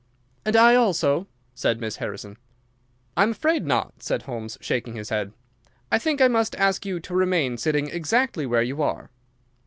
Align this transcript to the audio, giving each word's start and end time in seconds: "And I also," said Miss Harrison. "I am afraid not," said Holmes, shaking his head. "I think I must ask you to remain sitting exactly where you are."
"And 0.45 0.55
I 0.55 0.73
also," 0.73 1.27
said 1.53 1.79
Miss 1.79 1.97
Harrison. 1.97 2.37
"I 3.15 3.21
am 3.21 3.29
afraid 3.29 3.67
not," 3.67 4.01
said 4.01 4.23
Holmes, 4.23 4.57
shaking 4.59 4.95
his 4.95 5.09
head. 5.09 5.31
"I 5.91 5.99
think 5.99 6.21
I 6.21 6.27
must 6.27 6.55
ask 6.55 6.87
you 6.87 6.99
to 7.01 7.13
remain 7.13 7.55
sitting 7.57 7.87
exactly 7.87 8.47
where 8.47 8.63
you 8.63 8.81
are." 8.81 9.11